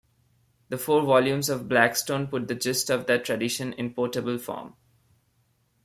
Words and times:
The 0.69 0.79
four 0.79 1.03
volumes 1.03 1.47
of 1.47 1.69
Blackstone 1.69 2.25
put 2.25 2.47
the 2.47 2.55
gist 2.55 2.89
of 2.89 3.05
that 3.05 3.23
tradition 3.23 3.71
in 3.73 3.93
portable 3.93 4.39
form. 4.39 4.75